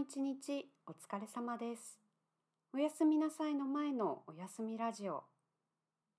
[0.00, 2.00] 一日お疲れ様です。
[2.72, 5.24] おやすみなさいの前のおやすみラジオ。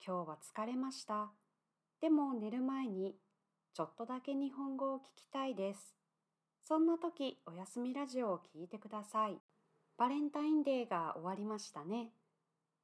[0.06, 1.32] 今日は疲れました。
[2.00, 3.16] でも寝る前に
[3.74, 5.96] ちょっとだけ日本語を聞きたいです。
[6.64, 9.40] そんな時おやすみラジオを聞いてください。
[9.98, 12.12] バレンタインデーが終わりましたね。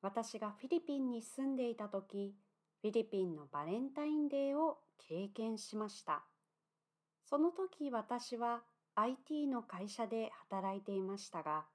[0.02, 2.34] 私がフィリピンに住んでいた時、
[2.82, 6.24] フィリピンのバレンタインデーを経験しました。
[7.24, 8.62] その時私は
[9.00, 11.66] IT の会社で働いていましたが、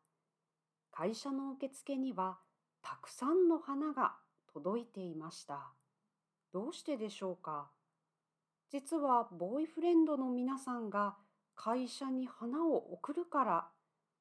[0.91, 2.39] 会社の受付には
[2.83, 4.17] たくさんの花が
[4.53, 5.73] 届いていました。
[6.53, 7.71] どうしてでしょうか？
[8.73, 11.15] 実はボーイフレンドの皆さんが
[11.55, 13.69] 会社に花を送るから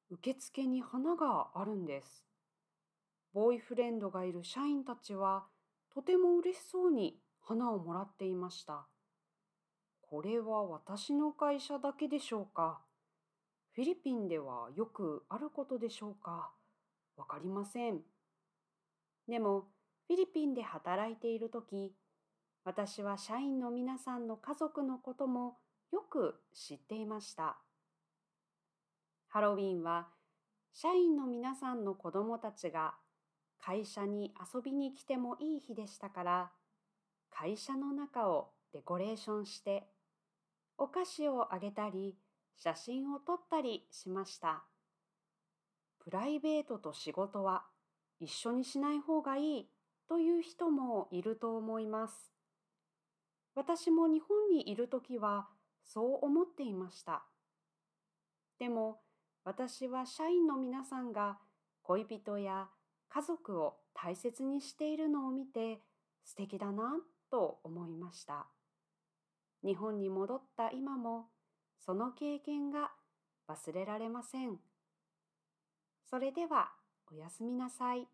[0.08, 2.24] 受付に花があるんです。
[3.34, 5.46] ボーイフレンドがいる社員たちは
[5.92, 8.86] とても嬉しそうに花をもらっていました。
[10.02, 12.80] これは私の会社だけでしょうか？
[13.74, 16.50] フィリピンではよくあることでしょうか？
[17.16, 18.00] わかりません。
[19.26, 19.68] でも、
[20.08, 21.94] フィリピンで働いているとき、
[22.64, 25.56] 私は社員の皆さんの家族のことも
[25.90, 27.56] よく知っていました。
[29.28, 30.08] ハロウィンは、
[30.74, 32.94] 社員の皆さんの子供たちが
[33.58, 36.50] 会社に遊びに来てもいい日でしたから、
[37.30, 39.88] 会社の中をデコレーションして、
[40.76, 42.18] お菓子をあげたり、
[42.56, 44.64] 写真を撮ったりしました。
[45.98, 47.64] プライベートと仕事は
[48.18, 49.68] 一緒にしない方がいい
[50.08, 52.32] という人もいると思います。
[53.54, 55.48] 私も日本にいるときは
[55.84, 57.24] そう思っていました。
[58.58, 59.00] でも
[59.44, 61.38] 私は社員の皆さんが
[61.82, 62.68] 恋人や
[63.08, 65.80] 家族を大切にしているのを見て
[66.24, 66.96] 素敵だな
[67.30, 68.46] と思いました。
[69.64, 71.26] 日本に戻った今も
[71.84, 72.92] その経験が
[73.48, 74.58] 忘れられません。
[76.08, 76.70] それでは
[77.10, 78.06] おやすみなさい。